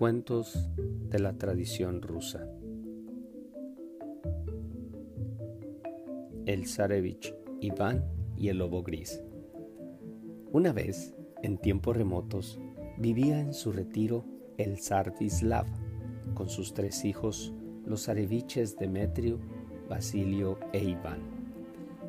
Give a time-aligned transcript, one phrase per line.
[0.00, 0.58] Cuentos
[1.10, 2.48] de la tradición rusa.
[6.46, 9.22] El Zarevich Iván y el lobo gris.
[10.52, 12.58] Una vez, en tiempos remotos,
[12.96, 14.24] vivía en su retiro
[14.56, 15.66] el zar Vislav
[16.32, 17.52] con sus tres hijos,
[17.84, 19.38] los zareviches Demetrio,
[19.86, 21.20] Basilio e Iván.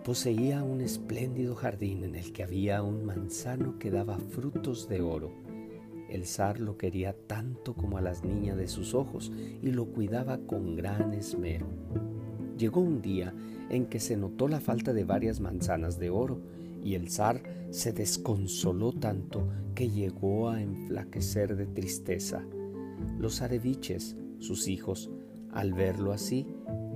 [0.06, 5.41] Poseía un espléndido jardín en el que había un manzano que daba frutos de oro
[6.12, 10.40] el zar lo quería tanto como a las niñas de sus ojos y lo cuidaba
[10.40, 11.68] con gran esmero.
[12.58, 13.34] Llegó un día
[13.70, 16.40] en que se notó la falta de varias manzanas de oro
[16.84, 22.44] y el zar se desconsoló tanto que llegó a enflaquecer de tristeza.
[23.18, 25.10] Los zareviches, sus hijos,
[25.52, 26.48] al verlo así,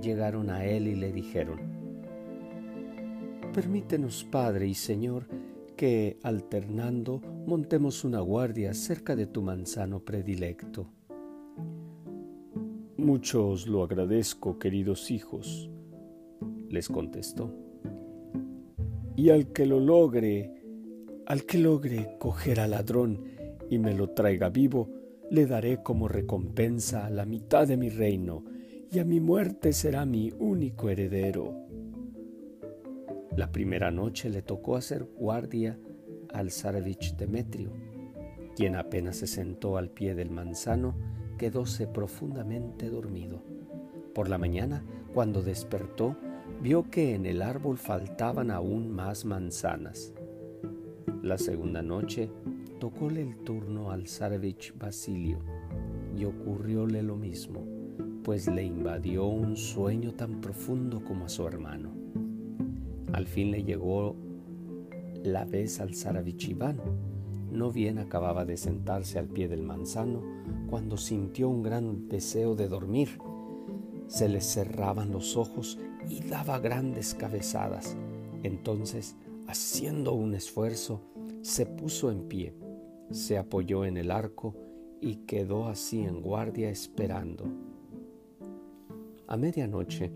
[0.02, 1.58] llegaron a él y le dijeron,
[3.54, 5.26] Permítenos, Padre y Señor,
[5.76, 10.90] que, alternando, montemos una guardia cerca de tu manzano predilecto.
[12.96, 15.70] Mucho os lo agradezco, queridos hijos,
[16.68, 17.54] les contestó.
[19.14, 20.60] Y al que lo logre,
[21.26, 23.22] al que logre coger al ladrón
[23.70, 24.90] y me lo traiga vivo,
[25.30, 28.44] le daré como recompensa la mitad de mi reino,
[28.90, 31.54] y a mi muerte será mi único heredero.
[33.36, 35.78] La primera noche le tocó hacer guardia
[36.32, 37.72] al zarevich Demetrio,
[38.54, 40.94] quien apenas se sentó al pie del manzano,
[41.38, 43.42] quedóse profundamente dormido.
[44.14, 44.82] Por la mañana,
[45.12, 46.16] cuando despertó,
[46.62, 50.14] vio que en el árbol faltaban aún más manzanas.
[51.22, 52.30] La segunda noche
[52.78, 55.38] tocóle el turno al zarevich Basilio
[56.16, 57.62] y ocurrióle lo mismo,
[58.22, 61.90] pues le invadió un sueño tan profundo como a su hermano.
[63.12, 64.16] Al fin le llegó
[65.26, 65.92] la vez al
[66.48, 66.80] Iván.
[67.50, 70.22] No bien acababa de sentarse al pie del manzano
[70.68, 73.18] cuando sintió un gran deseo de dormir.
[74.06, 75.78] Se le cerraban los ojos
[76.08, 77.96] y daba grandes cabezadas.
[78.42, 79.16] Entonces,
[79.48, 81.00] haciendo un esfuerzo,
[81.42, 82.54] se puso en pie,
[83.10, 84.54] se apoyó en el arco
[85.00, 87.44] y quedó así en guardia esperando.
[89.28, 90.12] A medianoche,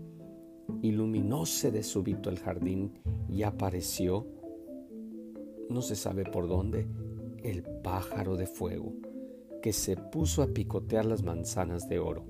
[0.81, 2.93] iluminóse de súbito el jardín
[3.29, 4.25] y apareció,
[5.71, 6.87] no se sabe por dónde,
[7.43, 8.93] el pájaro de fuego,
[9.61, 12.25] que se puso a picotear las manzanas de oro.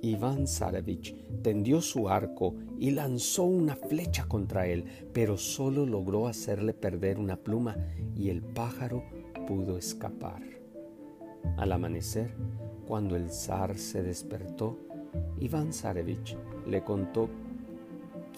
[0.00, 6.72] Iván Zarevich tendió su arco y lanzó una flecha contra él, pero solo logró hacerle
[6.72, 7.76] perder una pluma
[8.14, 9.02] y el pájaro
[9.46, 10.42] pudo escapar.
[11.56, 12.34] Al amanecer,
[12.86, 14.78] cuando el zar se despertó,
[15.40, 16.36] Iván Zarevich
[16.66, 17.28] le contó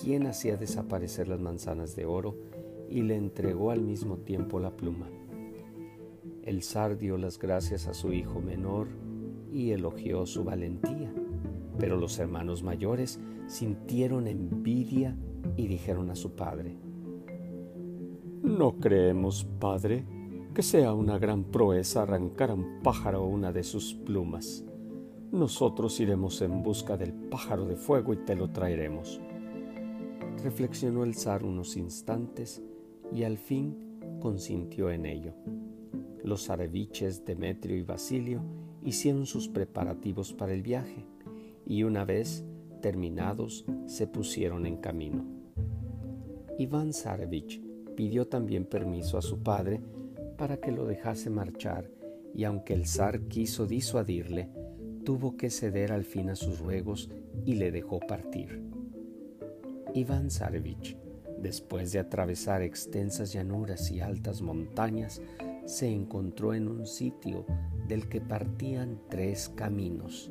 [0.01, 2.37] quién hacía desaparecer las manzanas de oro
[2.91, 5.09] y le entregó al mismo tiempo la pluma.
[6.43, 8.89] El zar dio las gracias a su hijo menor
[9.53, 11.13] y elogió su valentía,
[11.79, 15.17] pero los hermanos mayores sintieron envidia
[15.57, 16.77] y dijeron a su padre,
[18.43, 20.05] No creemos, padre,
[20.55, 24.65] que sea una gran proeza arrancar a un pájaro una de sus plumas.
[25.31, 29.21] Nosotros iremos en busca del pájaro de fuego y te lo traeremos.
[30.43, 32.63] Reflexionó el zar unos instantes
[33.13, 33.77] y al fin
[34.21, 35.35] consintió en ello.
[36.23, 38.43] Los zareviches Demetrio y Basilio
[38.85, 41.07] hicieron sus preparativos para el viaje
[41.67, 42.45] y una vez
[42.81, 45.25] terminados se pusieron en camino.
[46.59, 47.63] Iván Zarevich
[47.97, 49.81] pidió también permiso a su padre
[50.37, 51.91] para que lo dejase marchar
[52.35, 54.49] y aunque el zar quiso disuadirle,
[55.05, 57.11] tuvo que ceder al fin a sus ruegos
[57.45, 58.63] y le dejó partir.
[59.95, 60.97] Iván Zarevich,
[61.41, 65.23] después de atravesar extensas llanuras y altas montañas,
[65.65, 67.45] se encontró en un sitio
[67.87, 70.31] del que partían tres caminos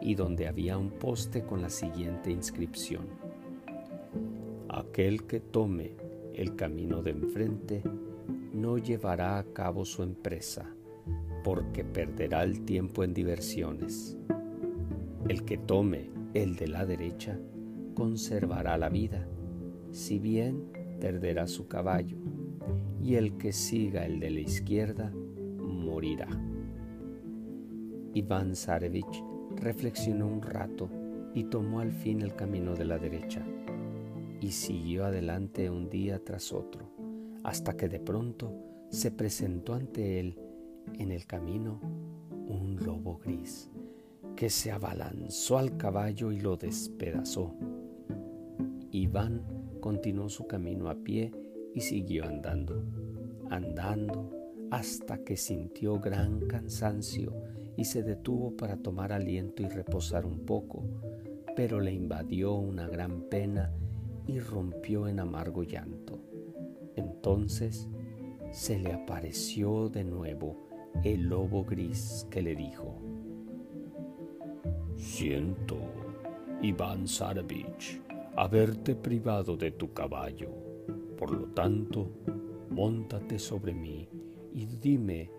[0.00, 3.06] y donde había un poste con la siguiente inscripción.
[4.68, 5.96] Aquel que tome
[6.34, 7.82] el camino de enfrente
[8.52, 10.66] no llevará a cabo su empresa
[11.44, 14.16] porque perderá el tiempo en diversiones.
[15.28, 17.38] El que tome el de la derecha
[17.94, 19.28] conservará la vida,
[19.94, 22.16] si bien perderá su caballo,
[23.00, 25.12] y el que siga el de la izquierda
[25.56, 26.28] morirá.
[28.12, 29.22] Iván Zarevich
[29.54, 30.90] reflexionó un rato
[31.32, 33.46] y tomó al fin el camino de la derecha,
[34.40, 36.90] y siguió adelante un día tras otro,
[37.44, 38.52] hasta que de pronto
[38.90, 40.40] se presentó ante él
[40.98, 41.80] en el camino
[42.48, 43.70] un lobo gris
[44.34, 47.54] que se abalanzó al caballo y lo despedazó.
[48.90, 49.53] Iván
[49.84, 51.30] continuó su camino a pie
[51.74, 52.82] y siguió andando,
[53.50, 54.32] andando
[54.70, 57.34] hasta que sintió gran cansancio
[57.76, 60.84] y se detuvo para tomar aliento y reposar un poco,
[61.54, 63.74] pero le invadió una gran pena
[64.26, 66.18] y rompió en amargo llanto.
[66.96, 67.86] Entonces
[68.52, 70.66] se le apareció de nuevo
[71.04, 73.02] el lobo gris que le dijo,
[74.96, 75.76] Siento,
[76.62, 78.00] Iván Saravich,
[78.36, 80.50] haberte privado de tu caballo.
[81.16, 82.10] Por lo tanto,
[82.70, 84.08] móntate sobre mí
[84.52, 85.30] y dime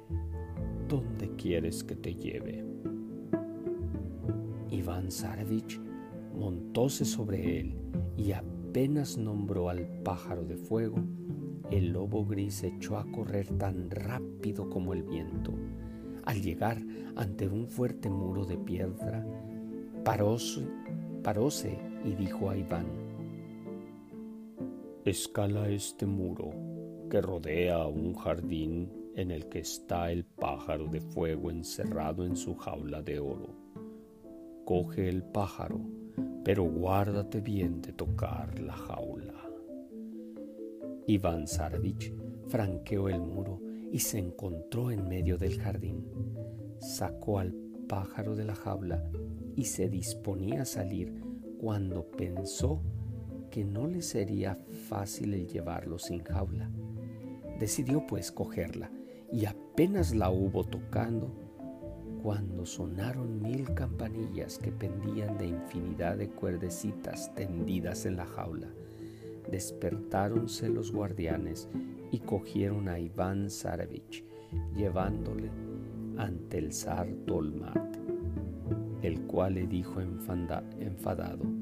[0.88, 2.64] dónde quieres que te lleve.
[4.70, 5.80] Iván Saravich
[6.34, 7.76] montóse sobre él
[8.18, 10.98] y apenas nombró al pájaro de fuego,
[11.72, 15.54] el lobo gris echó a correr tan rápido como el viento.
[16.24, 16.82] Al llegar
[17.16, 19.26] ante un fuerte muro de piedra,
[20.04, 20.66] paróse,
[21.22, 22.86] paróse y dijo a Iván,
[25.04, 26.52] Escala este muro
[27.10, 32.56] que rodea un jardín en el que está el pájaro de fuego encerrado en su
[32.56, 33.56] jaula de oro.
[34.66, 35.80] Coge el pájaro,
[36.44, 39.34] pero guárdate bien de tocar la jaula.
[41.08, 42.14] Iván Saravich
[42.48, 43.62] franqueó el muro
[43.92, 46.04] y se encontró en medio del jardín.
[46.80, 47.54] Sacó al
[47.88, 49.04] pájaro de la jaula
[49.56, 51.25] y se disponía a salir
[51.66, 52.80] cuando pensó
[53.50, 54.54] que no le sería
[54.88, 56.70] fácil el llevarlo sin jaula.
[57.60, 58.92] Decidió pues cogerla
[59.34, 61.34] y apenas la hubo tocando
[62.22, 68.68] cuando sonaron mil campanillas que pendían de infinidad de cuerdecitas tendidas en la jaula
[69.50, 71.68] despertáronse los guardianes
[72.12, 74.24] y cogieron a Iván Zarevich,
[74.76, 75.50] llevándole
[76.18, 77.98] ante el zar Dolmat,
[79.02, 81.55] el cual le dijo enfadado,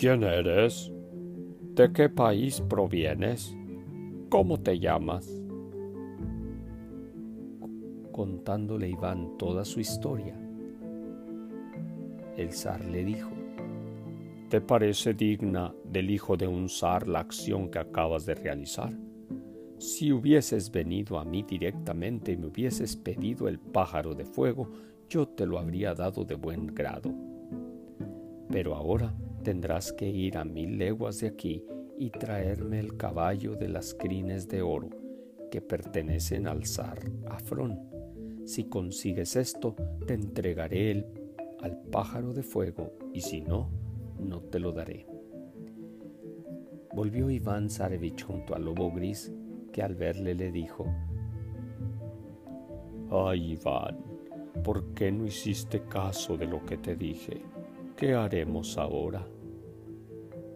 [0.00, 0.90] ¿Quién eres?
[1.74, 3.54] ¿De qué país provienes?
[4.30, 5.30] ¿Cómo te llamas?
[8.10, 10.40] Contándole Iván toda su historia,
[12.34, 13.28] el zar le dijo,
[14.48, 18.94] ¿Te parece digna del hijo de un zar la acción que acabas de realizar?
[19.76, 24.66] Si hubieses venido a mí directamente y me hubieses pedido el pájaro de fuego,
[25.10, 27.12] yo te lo habría dado de buen grado.
[28.48, 31.64] Pero ahora tendrás que ir a mil leguas de aquí
[31.98, 34.88] y traerme el caballo de las crines de oro
[35.50, 36.98] que pertenecen al zar
[37.28, 37.78] Afrón.
[38.46, 39.74] Si consigues esto,
[40.06, 41.06] te entregaré el,
[41.60, 43.68] al pájaro de fuego, y si no,
[44.18, 45.06] no te lo daré.
[46.94, 49.32] Volvió Iván Zarevich junto al lobo gris,
[49.72, 50.86] que al verle le dijo,
[53.10, 53.98] Ay, Iván,
[54.64, 57.42] ¿por qué no hiciste caso de lo que te dije?
[58.00, 59.28] ¿Qué haremos ahora?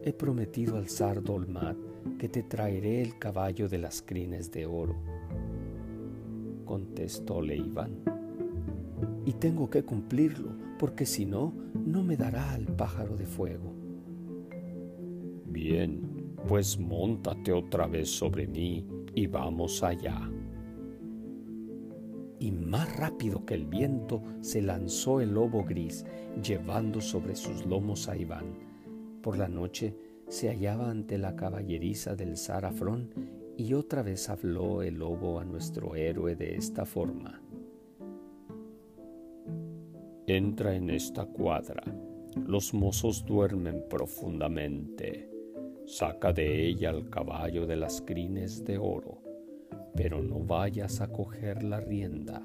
[0.02, 1.76] He prometido al zar Dolmat
[2.18, 4.96] que te traeré el caballo de las crines de oro.
[6.64, 7.98] Contestóle Iván.
[9.26, 13.74] Y tengo que cumplirlo, porque si no, no me dará al pájaro de fuego.
[15.44, 16.00] Bien,
[16.48, 20.30] pues móntate otra vez sobre mí y vamos allá.
[22.38, 26.04] Y más rápido que el viento se lanzó el lobo gris,
[26.42, 28.58] llevando sobre sus lomos a Iván.
[29.22, 29.96] Por la noche
[30.28, 33.10] se hallaba ante la caballeriza del Sarafrón
[33.56, 37.40] y otra vez habló el lobo a nuestro héroe de esta forma.
[40.26, 41.82] Entra en esta cuadra.
[42.46, 45.30] Los mozos duermen profundamente.
[45.86, 49.20] Saca de ella el caballo de las crines de oro,
[49.94, 52.42] pero no vayas a coger la rienda,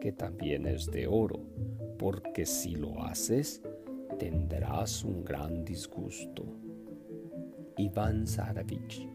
[0.00, 1.40] que también es de oro,
[1.98, 3.62] porque si lo haces,
[4.18, 6.44] tendrás un gran disgusto.
[7.76, 9.08] Iván Zaravich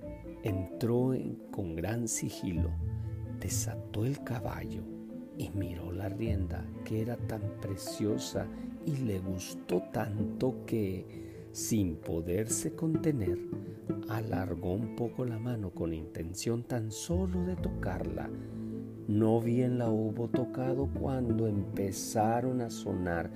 [0.43, 1.13] entró
[1.51, 2.71] con gran sigilo,
[3.39, 4.83] desató el caballo,
[5.37, 8.45] y miró la rienda que era tan preciosa
[8.85, 11.05] y le gustó tanto que,
[11.53, 13.39] sin poderse contener,
[14.09, 18.29] alargó un poco la mano con intención tan solo de tocarla.
[19.07, 23.31] No bien la hubo tocado cuando empezaron a sonar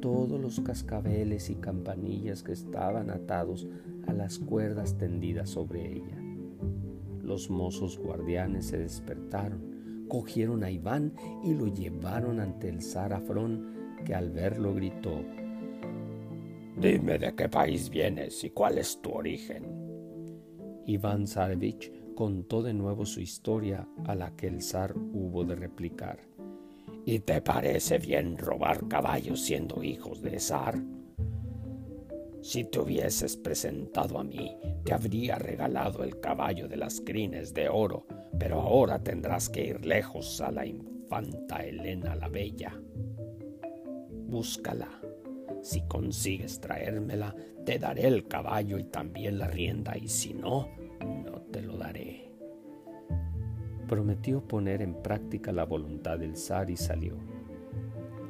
[0.00, 3.68] todos los cascabeles y campanillas que estaban atados
[4.06, 6.16] a las cuerdas tendidas sobre ella.
[7.22, 9.70] Los mozos guardianes se despertaron
[10.10, 15.24] cogieron a Iván y lo llevaron ante el zar Afrón, que al verlo gritó,
[16.76, 19.79] Dime de qué país vienes y cuál es tu origen.
[20.92, 26.18] Iván Zarevich contó de nuevo su historia a la que el zar hubo de replicar.
[27.04, 30.78] ¿Y te parece bien robar caballos siendo hijos de zar?
[32.42, 37.68] Si te hubieses presentado a mí, te habría regalado el caballo de las crines de
[37.68, 38.06] oro
[38.40, 42.72] pero ahora tendrás que ir lejos a la infanta Elena la Bella.
[44.26, 44.88] Búscala.
[45.62, 50.79] Si consigues traérmela, te daré el caballo y también la rienda, y si no, no
[51.50, 52.30] te lo daré.
[53.88, 57.16] Prometió poner en práctica la voluntad del zar y salió.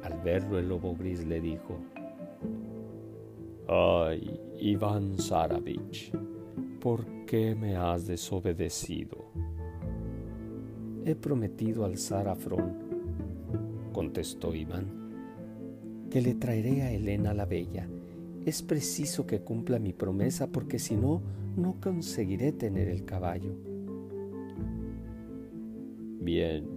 [0.03, 1.77] Al verlo el lobo gris le dijo,
[3.67, 6.11] Ay, Iván Zaravich,
[6.79, 9.25] ¿por qué me has desobedecido?
[11.05, 12.73] He prometido al zar Afrón,
[13.93, 17.87] contestó Iván, que le traeré a Elena la Bella.
[18.45, 21.21] Es preciso que cumpla mi promesa porque si no,
[21.55, 23.53] no conseguiré tener el caballo.
[26.19, 26.67] Bien,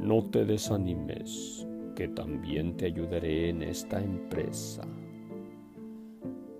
[0.00, 4.82] no te desanimes, que también te ayudaré en esta empresa.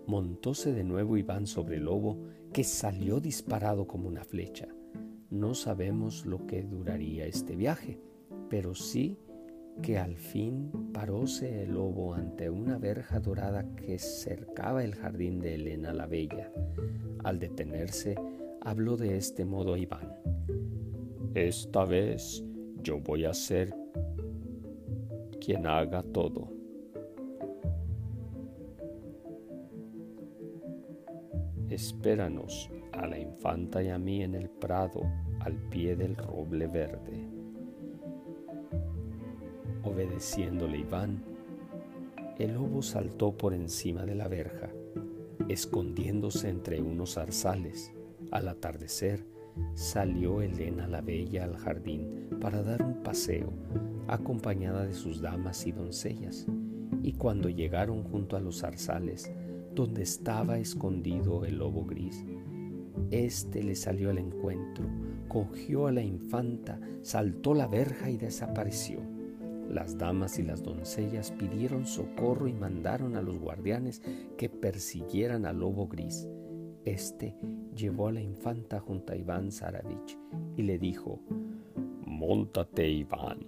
[0.06, 2.18] Montóse de nuevo Iván sobre el lobo,
[2.52, 4.68] que salió disparado como una flecha.
[5.30, 8.00] No sabemos lo que duraría este viaje,
[8.48, 9.18] pero sí
[9.82, 15.54] que al fin paróse el lobo ante una verja dorada que cercaba el jardín de
[15.54, 16.50] Elena la Bella.
[17.24, 18.14] Al detenerse,
[18.60, 20.14] habló de este modo a Iván.
[21.34, 22.44] Esta vez
[22.82, 23.74] yo voy a ser
[25.40, 26.48] quien haga todo.
[31.68, 35.02] Espéranos a la infanta y a mí en el prado
[35.40, 37.29] al pie del roble verde.
[39.90, 41.20] Obedeciéndole Iván,
[42.38, 44.70] el lobo saltó por encima de la verja,
[45.48, 47.92] escondiéndose entre unos zarzales.
[48.30, 49.26] Al atardecer,
[49.74, 53.52] salió Elena la Bella al jardín para dar un paseo,
[54.06, 56.46] acompañada de sus damas y doncellas,
[57.02, 59.28] y cuando llegaron junto a los zarzales,
[59.74, 62.24] donde estaba escondido el lobo gris.
[63.10, 64.84] Este le salió al encuentro,
[65.26, 69.00] cogió a la infanta, saltó la verja y desapareció.
[69.70, 74.02] Las damas y las doncellas pidieron socorro y mandaron a los guardianes
[74.36, 76.28] que persiguieran al lobo gris.
[76.84, 77.36] Este
[77.76, 80.18] llevó a la infanta junto a Iván Zaravich
[80.56, 81.20] y le dijo,
[82.04, 83.46] Móntate, Iván,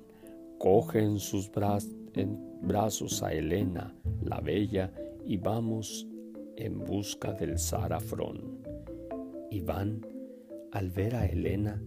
[0.59, 4.93] coge en sus brazos a Elena, la bella,
[5.26, 6.07] y vamos
[6.57, 8.62] en busca del Sarafrón.
[9.50, 10.07] Iván,
[10.71, 11.83] al ver a Elena,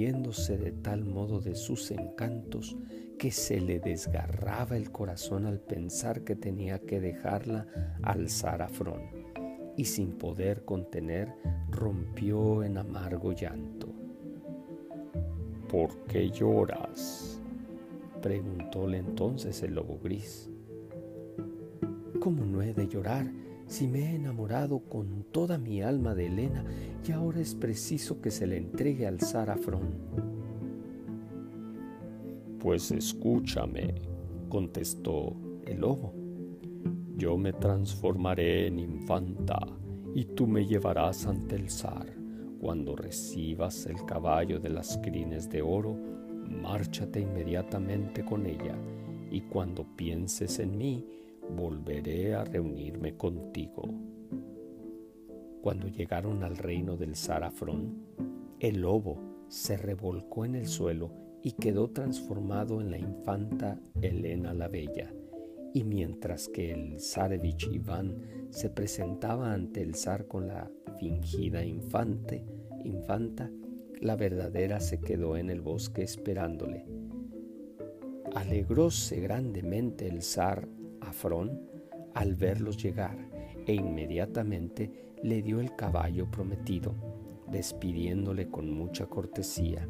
[0.00, 2.74] de tal modo de sus encantos
[3.18, 7.66] que se le desgarraba el corazón al pensar que tenía que dejarla
[8.02, 9.02] al Sarafrón,
[9.76, 11.34] y sin poder contener
[11.70, 13.92] rompió en amargo llanto.
[15.68, 17.42] ¿Por qué lloras?
[18.22, 20.48] preguntóle entonces el lobo gris.
[22.20, 23.30] ¿Cómo no he de llorar
[23.70, 26.64] si me he enamorado con toda mi alma de Elena
[27.06, 29.56] y ahora es preciso que se le entregue al zar
[32.58, 33.94] Pues escúchame,
[34.48, 36.12] contestó el lobo.
[37.16, 39.64] Yo me transformaré en infanta
[40.16, 42.12] y tú me llevarás ante el zar.
[42.60, 45.96] Cuando recibas el caballo de las crines de oro,
[46.60, 48.74] márchate inmediatamente con ella
[49.30, 51.06] y cuando pienses en mí,
[51.56, 53.82] volveré a reunirme contigo.
[55.62, 58.06] Cuando llegaron al reino del Sarafrón,
[58.60, 64.68] el lobo se revolcó en el suelo y quedó transformado en la infanta Elena la
[64.68, 65.12] Bella.
[65.72, 68.16] Y mientras que el zarevich Iván
[68.50, 72.44] se presentaba ante el zar con la fingida infante,
[72.84, 73.50] infanta,
[74.00, 76.86] la verdadera se quedó en el bosque esperándole.
[78.34, 80.68] Alegróse grandemente el zar
[81.00, 81.60] Afrón
[82.14, 83.16] al verlos llegar
[83.66, 86.94] e inmediatamente le dio el caballo prometido,
[87.50, 89.86] despidiéndole con mucha cortesía.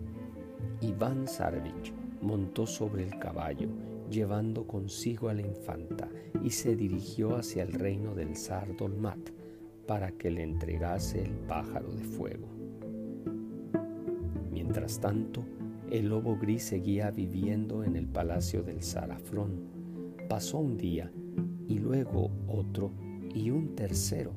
[0.81, 3.69] Iván Sarvich montó sobre el caballo,
[4.11, 6.09] llevando consigo a la infanta,
[6.43, 9.31] y se dirigió hacia el reino del zar Dolmat
[9.87, 12.49] para que le entregase el pájaro de fuego.
[14.51, 15.45] Mientras tanto,
[15.91, 19.80] el lobo gris seguía viviendo en el palacio del zar Afrón
[20.31, 21.11] Pasó un día
[21.67, 22.93] y luego otro
[23.35, 24.33] y un tercero,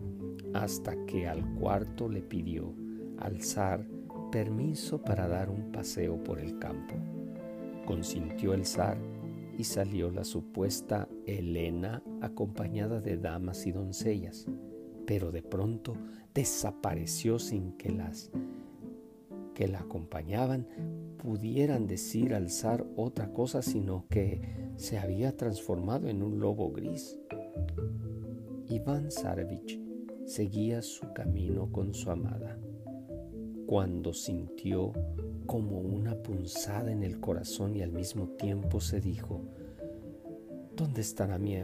[0.51, 2.73] hasta que al cuarto le pidió
[3.19, 3.88] al zar
[4.31, 6.95] permiso para dar un paseo por el campo.
[7.85, 8.97] Consintió el zar
[9.55, 14.47] y salió la supuesta Elena acompañada de damas y doncellas,
[15.05, 15.93] pero de pronto
[16.33, 18.31] desapareció sin que las
[19.53, 20.67] que la acompañaban
[21.17, 24.41] pudieran decir al zar otra cosa sino que
[24.75, 27.19] se había transformado en un lobo gris.
[28.67, 29.79] Iván Zarevich
[30.25, 32.57] seguía su camino con su amada.
[33.65, 34.91] cuando sintió
[35.45, 39.41] como una punzada en el corazón y al mismo tiempo se dijo,
[40.75, 41.57] ¿dónde estará mi,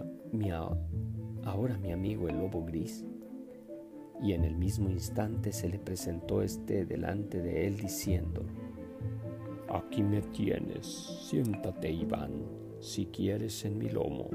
[1.44, 3.06] ahora mi amigo el lobo gris?
[4.22, 8.44] Y en el mismo instante se le presentó este delante de él diciendo,
[9.70, 12.32] Aquí me tienes, siéntate Iván,
[12.80, 14.30] si quieres en mi lomo.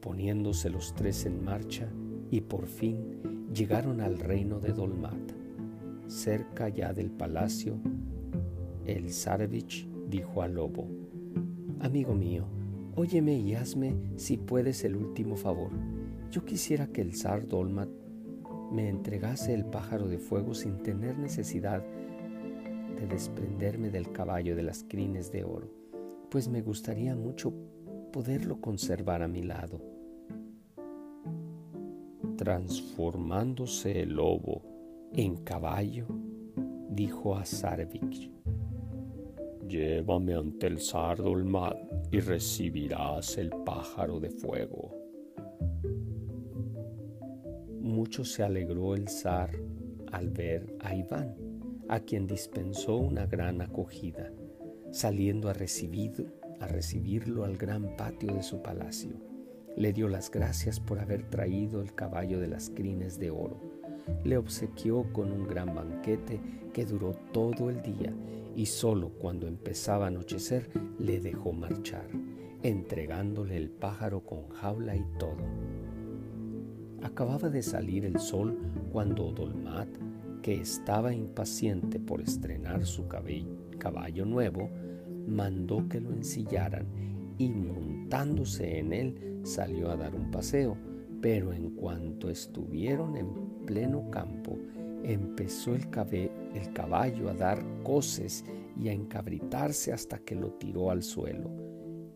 [0.00, 1.88] Poniéndose los tres en marcha
[2.30, 5.32] y por fin llegaron al reino de Dolmat.
[6.06, 7.76] Cerca ya del palacio,
[8.84, 10.86] el Zarevich dijo al lobo,
[11.80, 12.46] Amigo mío,
[12.96, 15.70] óyeme y hazme, si puedes, el último favor.
[16.30, 17.88] Yo quisiera que el zar Dolmat
[18.72, 21.84] me entregase el pájaro de fuego sin tener necesidad
[22.98, 25.70] de desprenderme del caballo de las crines de oro,
[26.30, 27.52] pues me gustaría mucho
[28.12, 29.80] poderlo conservar a mi lado.
[32.36, 34.62] Transformándose el lobo
[35.12, 36.06] en caballo,
[36.90, 38.32] dijo a Sarvik,
[39.68, 44.94] Llévame ante el zar Dolmat y recibirás el pájaro de fuego.
[47.80, 49.50] Mucho se alegró el zar
[50.12, 51.34] al ver a Iván,
[51.88, 54.32] a quien dispensó una gran acogida,
[54.90, 59.12] saliendo a, a recibirlo al gran patio de su palacio.
[59.76, 63.60] Le dio las gracias por haber traído el caballo de las crines de oro.
[64.24, 66.40] Le obsequió con un gran banquete
[66.72, 68.12] que duró todo el día
[68.54, 72.08] y solo cuando empezaba a anochecer le dejó marchar,
[72.62, 75.44] entregándole el pájaro con jaula y todo.
[77.02, 78.58] Acababa de salir el sol
[78.90, 79.88] cuando Dolmat,
[80.42, 83.06] que estaba impaciente por estrenar su
[83.78, 84.70] caballo nuevo,
[85.26, 86.86] mandó que lo ensillaran
[87.38, 90.76] y montándose en él salió a dar un paseo,
[91.20, 93.34] pero en cuanto estuvieron en
[93.66, 94.56] pleno campo,
[95.02, 95.88] empezó el,
[96.54, 98.44] el caballo a dar coces
[98.80, 101.50] y a encabritarse hasta que lo tiró al suelo.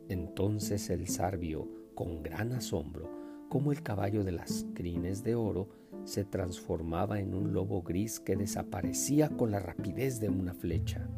[0.09, 3.11] Entonces el zar vio, con gran asombro,
[3.49, 5.69] cómo el caballo de las crines de oro
[6.05, 11.09] se transformaba en un lobo gris que desaparecía con la rapidez de una flecha.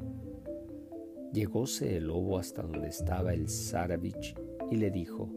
[1.32, 4.34] Llegóse el lobo hasta donde estaba el Zaravich
[4.70, 5.30] y le dijo,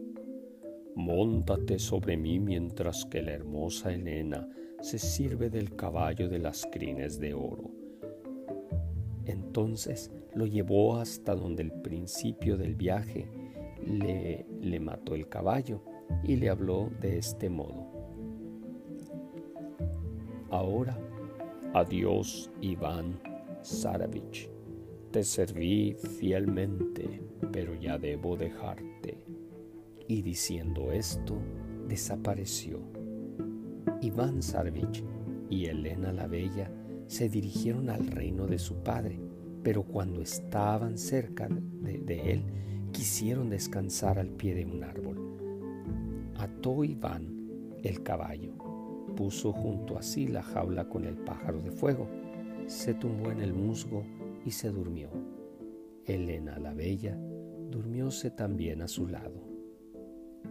[0.94, 4.48] Móntate sobre mí mientras que la hermosa Elena
[4.80, 7.70] se sirve del caballo de las crines de oro.
[9.24, 13.28] Entonces lo llevó hasta donde el principio del viaje
[13.84, 15.82] le, le mató el caballo
[16.22, 17.86] y le habló de este modo.
[20.50, 20.98] Ahora,
[21.74, 23.20] adiós Iván
[23.62, 24.48] Saravich.
[25.10, 27.20] Te serví fielmente,
[27.52, 29.18] pero ya debo dejarte.
[30.06, 31.36] Y diciendo esto,
[31.88, 32.95] desapareció.
[34.00, 35.02] Iván Sarvich
[35.48, 36.70] y Elena la Bella
[37.06, 39.20] se dirigieron al reino de su padre,
[39.62, 42.42] pero cuando estaban cerca de, él,
[42.92, 46.32] quisieron descansar al pie de un árbol.
[46.36, 47.36] Ató Iván
[47.82, 48.52] el caballo,
[49.16, 52.08] puso junto a sí la jaula con el pájaro de fuego,
[52.66, 54.04] se tumbó en el musgo
[54.44, 55.10] y se durmió.
[56.04, 57.16] Elena la Bella
[57.70, 59.42] durmióse también a su lado.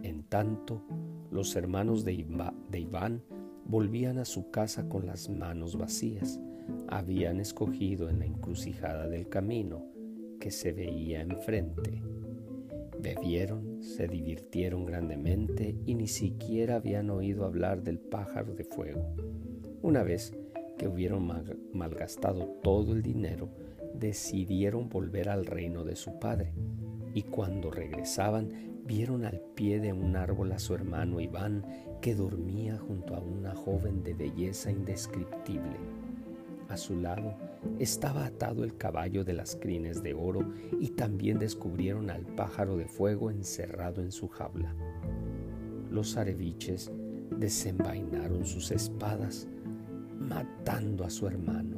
[0.02, 0.82] En tanto,
[1.30, 3.22] los hermanos de, Iván
[3.68, 6.40] volvían a su casa con las manos vacías.
[6.88, 9.84] Habían escogido en la encrucijada del camino
[10.40, 12.02] que se veía enfrente.
[13.00, 19.14] Bebieron, se divirtieron grandemente y ni siquiera habían oído hablar del pájaro de fuego.
[19.82, 20.32] Una vez
[20.78, 21.30] que hubieron
[21.72, 23.48] malgastado todo el dinero,
[23.94, 26.52] decidieron volver al reino de su padre.
[27.14, 31.64] Y cuando regresaban, vieron al pie de un árbol a su hermano Iván,
[32.00, 35.76] que dormía junto a una joven de belleza indescriptible.
[36.68, 37.34] A su lado
[37.78, 42.86] estaba atado el caballo de las crines de oro y también descubrieron al pájaro de
[42.86, 44.74] fuego encerrado en su jaula.
[45.90, 46.90] Los areviches
[47.30, 49.48] desenvainaron sus espadas,
[50.18, 51.76] matando a su hermano,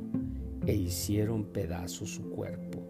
[0.66, 2.82] e hicieron pedazos su cuerpo.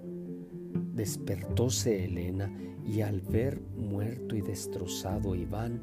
[0.95, 2.53] Despertóse Elena
[2.85, 5.81] y al ver muerto y destrozado Iván,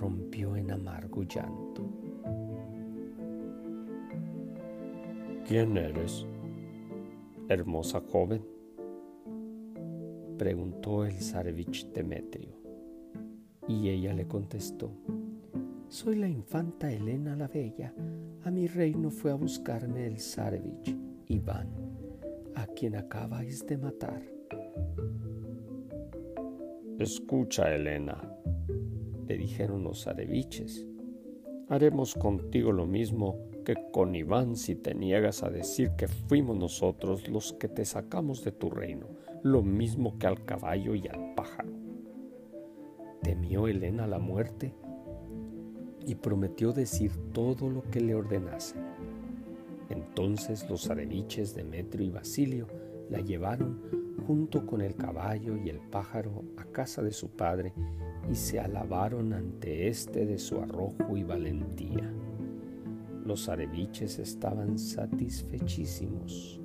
[0.00, 1.84] rompió en amargo llanto.
[5.46, 6.26] ¿Quién eres,
[7.48, 8.42] hermosa joven?
[10.38, 12.54] preguntó el zarevich Demetrio.
[13.68, 14.90] Y ella le contestó,
[15.88, 17.94] soy la infanta Elena la Bella.
[18.44, 20.96] A mi reino fue a buscarme el zarevich
[21.28, 21.68] Iván,
[22.54, 24.22] a quien acabáis de matar.
[27.04, 28.16] Escucha, Elena,
[29.28, 30.86] le dijeron los areviches.
[31.68, 37.28] haremos contigo lo mismo que con Iván si te niegas a decir que fuimos nosotros
[37.28, 39.06] los que te sacamos de tu reino,
[39.42, 41.74] lo mismo que al caballo y al pájaro.
[43.22, 44.72] Temió Elena la muerte
[46.06, 48.76] y prometió decir todo lo que le ordenase.
[49.90, 52.66] Entonces los areviches Demetrio y Basilio
[53.10, 57.72] la llevaron junto con el caballo y el pájaro a casa de su padre
[58.30, 62.12] y se alabaron ante éste de su arrojo y valentía.
[63.24, 66.60] Los areviches estaban satisfechísimos,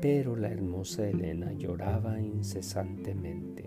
[0.00, 3.64] pero la hermosa Helena lloraba incesantemente.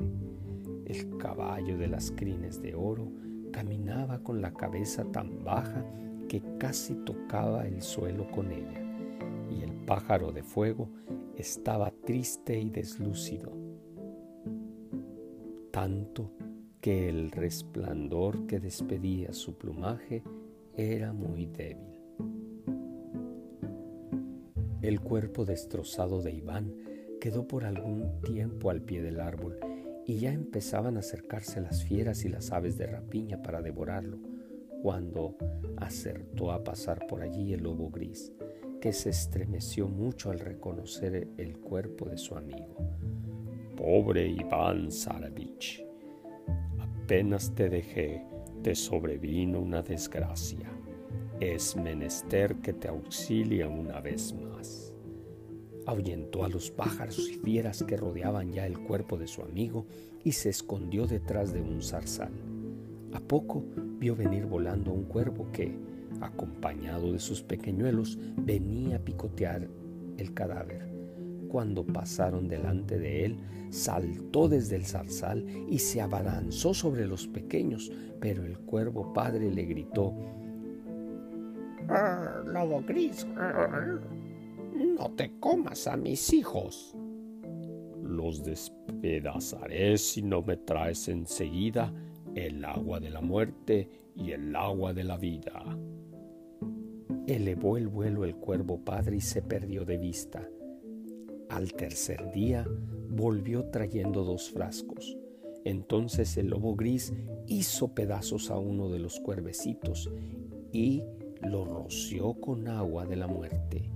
[0.86, 3.12] El caballo de las crines de oro
[3.52, 5.86] caminaba con la cabeza tan baja
[6.30, 8.87] que casi tocaba el suelo con ella,
[9.88, 10.90] pájaro de fuego
[11.38, 13.54] estaba triste y deslúcido,
[15.72, 16.30] tanto
[16.82, 20.24] que el resplandor que despedía su plumaje
[20.76, 22.02] era muy débil.
[24.82, 26.74] El cuerpo destrozado de Iván
[27.22, 29.58] quedó por algún tiempo al pie del árbol
[30.06, 34.20] y ya empezaban a acercarse las fieras y las aves de rapiña para devorarlo,
[34.82, 35.38] cuando
[35.78, 38.34] acertó a pasar por allí el lobo gris,
[38.94, 42.76] se estremeció mucho al reconocer el cuerpo de su amigo.
[43.76, 45.84] Pobre Iván Saravich,
[46.80, 48.24] apenas te dejé,
[48.64, 50.78] te sobrevino una desgracia
[51.40, 54.94] es menester que te auxilien una vez más.
[55.86, 59.86] Ahuyentó a los pájaros y fieras que rodeaban ya el cuerpo de su amigo
[60.24, 62.34] y se escondió detrás de un zarzal.
[63.14, 63.64] A poco
[64.00, 65.78] vio venir volando un cuervo que,
[66.22, 69.68] acompañado de sus pequeñuelos, venía a picotear
[70.18, 70.88] el cadáver.
[71.50, 73.38] Cuando pasaron delante de él,
[73.70, 79.64] saltó desde el zarzal y se abalanzó sobre los pequeños, pero el cuervo padre le
[79.64, 80.14] gritó
[82.46, 83.26] lobo gris,
[84.76, 86.96] no te comas a mis hijos.
[88.04, 91.94] Los despedazaré si no me traes enseguida
[92.36, 95.64] el agua de la muerte y el agua de la vida.
[97.28, 100.48] Elevó el vuelo el cuervo padre y se perdió de vista.
[101.50, 102.66] Al tercer día
[103.10, 105.18] volvió trayendo dos frascos.
[105.66, 107.14] Entonces el lobo gris
[107.46, 110.10] hizo pedazos a uno de los cuervecitos
[110.72, 111.04] y
[111.42, 113.90] lo roció con agua de la muerte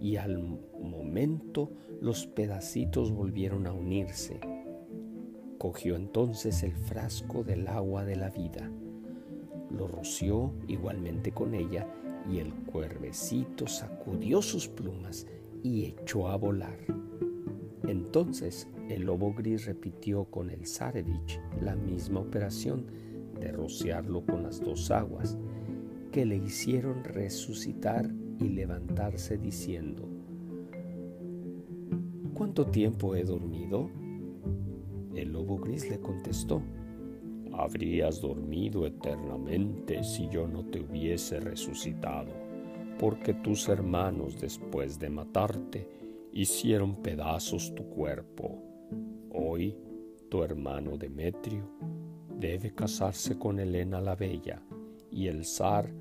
[0.00, 0.38] y al
[0.80, 1.70] momento
[2.00, 4.40] los pedacitos volvieron a unirse.
[5.58, 8.70] Cogió entonces el frasco del agua de la vida,
[9.70, 11.86] lo roció igualmente con ella
[12.30, 15.26] y el cuervecito sacudió sus plumas
[15.62, 16.78] y echó a volar.
[17.86, 22.86] Entonces el lobo gris repitió con el Zarevich la misma operación
[23.40, 25.38] de rociarlo con las dos aguas
[26.12, 28.10] que le hicieron resucitar
[28.40, 30.08] y levantarse diciendo,
[32.34, 33.90] ¿cuánto tiempo he dormido?
[35.14, 36.62] El lobo gris le contestó,
[37.58, 42.30] habrías dormido eternamente si yo no te hubiese resucitado,
[43.00, 45.88] porque tus hermanos después de matarte
[46.32, 48.62] hicieron pedazos tu cuerpo.
[49.32, 49.76] Hoy
[50.28, 51.68] tu hermano Demetrio
[52.38, 54.62] debe casarse con Helena la Bella,
[55.10, 55.92] y el zar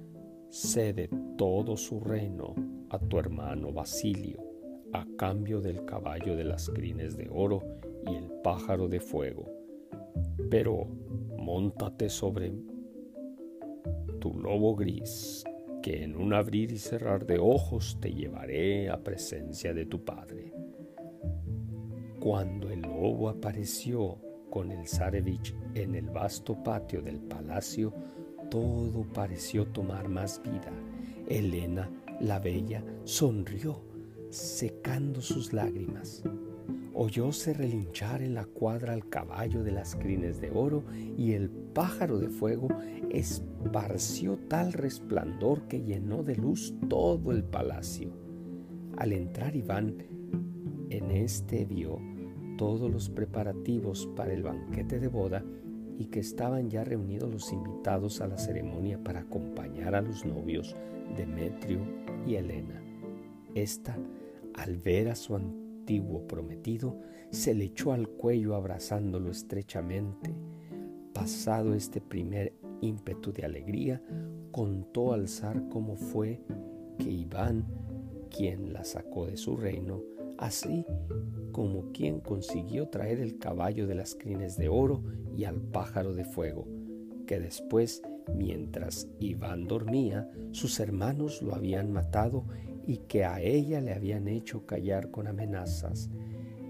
[0.49, 2.53] cede todo su reino
[2.91, 4.43] a tu hermano Basilio,
[4.93, 7.63] a cambio del caballo de las crines de oro
[8.05, 9.51] y el pájaro de fuego.
[10.51, 10.87] Pero
[11.47, 12.51] móntate sobre
[14.19, 15.45] tu lobo gris,
[15.81, 20.51] que en un abrir y cerrar de ojos te llevaré a presencia de tu padre.
[22.19, 24.17] Cuando el lobo apareció
[24.49, 27.93] con el Zarevich en el vasto patio del palacio,
[28.51, 30.73] todo pareció tomar más vida.
[31.29, 33.79] Elena, la bella, sonrió,
[34.29, 36.23] secando sus lágrimas.
[36.99, 40.83] Oyóse relinchar en la cuadra el caballo de las crines de oro
[41.15, 42.69] y el pájaro de fuego
[43.11, 48.09] esparció tal resplandor que llenó de luz todo el palacio.
[48.97, 49.95] Al entrar Iván,
[50.89, 51.99] en este vio
[52.57, 55.45] todos los preparativos para el banquete de boda
[55.99, 60.75] y que estaban ya reunidos los invitados a la ceremonia para acompañar a los novios
[61.15, 61.81] Demetrio
[62.25, 62.81] y Helena.
[63.53, 63.95] Esta,
[64.55, 65.35] al ver a su
[65.87, 66.99] antiguo prometido,
[67.31, 70.35] se le echó al cuello abrazándolo estrechamente.
[71.13, 74.03] Pasado este primer ímpetu de alegría,
[74.51, 76.41] contó al zar cómo fue
[76.99, 77.65] que Iván,
[78.29, 80.03] quien la sacó de su reino,
[80.37, 80.85] así
[81.53, 85.03] como quien consiguió traer el caballo de las crines de oro
[85.37, 86.67] y al pájaro de fuego,
[87.25, 88.01] que después
[88.35, 92.43] mientras Iván dormía, sus hermanos lo habían matado
[92.87, 96.09] y que a ella le habían hecho callar con amenazas.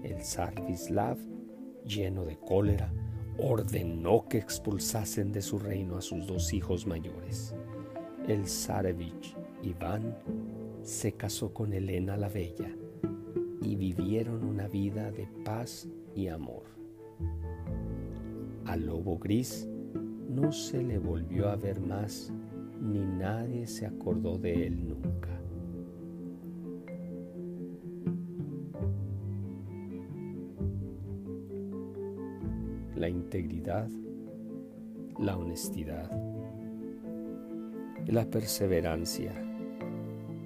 [0.02, 1.16] El zar Vislav,
[1.86, 2.92] lleno de cólera,
[3.38, 7.54] ordenó que expulsasen de su reino a sus dos hijos mayores.
[8.26, 10.18] El zarevich Iván
[10.82, 12.74] se casó con Elena la Bella
[13.62, 16.64] y vivieron una vida de paz y amor.
[18.64, 19.68] Al lobo gris
[20.28, 22.32] no se le volvió a ver más,
[22.82, 25.37] ni nadie se acordó de él nunca.
[32.98, 33.88] La integridad,
[35.20, 36.10] la honestidad
[38.04, 39.32] y la perseverancia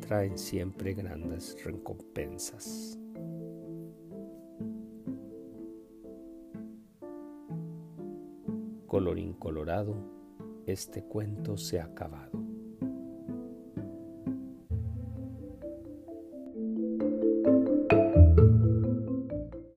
[0.07, 2.99] traen siempre grandes recompensas.
[8.87, 9.97] Colorín colorado,
[10.67, 12.42] este cuento se ha acabado.